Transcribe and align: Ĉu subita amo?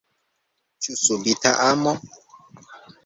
Ĉu 0.87 0.95
subita 1.01 1.53
amo? 1.67 1.95